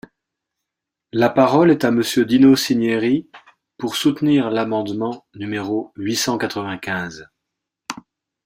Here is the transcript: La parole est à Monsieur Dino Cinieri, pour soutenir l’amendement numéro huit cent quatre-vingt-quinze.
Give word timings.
La 1.11 1.29
parole 1.29 1.69
est 1.69 1.85
à 1.85 1.91
Monsieur 1.91 2.25
Dino 2.25 2.55
Cinieri, 2.55 3.29
pour 3.77 3.95
soutenir 3.95 4.49
l’amendement 4.49 5.27
numéro 5.35 5.91
huit 5.95 6.15
cent 6.15 6.39
quatre-vingt-quinze. 6.39 7.29